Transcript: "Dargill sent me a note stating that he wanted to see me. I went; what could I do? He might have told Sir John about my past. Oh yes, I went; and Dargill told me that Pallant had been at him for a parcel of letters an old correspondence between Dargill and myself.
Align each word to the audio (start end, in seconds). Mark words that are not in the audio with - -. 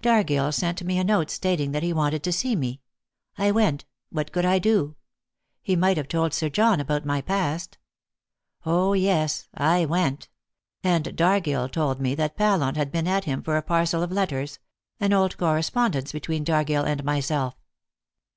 "Dargill 0.00 0.52
sent 0.52 0.84
me 0.84 0.96
a 0.96 1.02
note 1.02 1.28
stating 1.28 1.72
that 1.72 1.82
he 1.82 1.92
wanted 1.92 2.22
to 2.22 2.32
see 2.32 2.54
me. 2.54 2.80
I 3.36 3.50
went; 3.50 3.84
what 4.10 4.30
could 4.30 4.44
I 4.44 4.60
do? 4.60 4.94
He 5.60 5.74
might 5.74 5.96
have 5.96 6.06
told 6.06 6.32
Sir 6.32 6.48
John 6.48 6.78
about 6.78 7.04
my 7.04 7.20
past. 7.20 7.78
Oh 8.64 8.92
yes, 8.92 9.48
I 9.52 9.84
went; 9.86 10.28
and 10.84 11.16
Dargill 11.16 11.68
told 11.68 12.00
me 12.00 12.14
that 12.14 12.36
Pallant 12.36 12.76
had 12.76 12.92
been 12.92 13.08
at 13.08 13.24
him 13.24 13.42
for 13.42 13.56
a 13.56 13.62
parcel 13.62 14.04
of 14.04 14.12
letters 14.12 14.60
an 15.00 15.12
old 15.12 15.36
correspondence 15.36 16.12
between 16.12 16.44
Dargill 16.44 16.84
and 16.84 17.02
myself. 17.02 17.56